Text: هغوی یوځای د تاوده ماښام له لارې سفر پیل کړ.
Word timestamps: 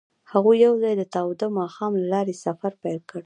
هغوی 0.31 0.57
یوځای 0.65 0.93
د 0.97 1.03
تاوده 1.13 1.47
ماښام 1.59 1.91
له 2.01 2.05
لارې 2.13 2.35
سفر 2.45 2.71
پیل 2.81 2.99
کړ. 3.09 3.19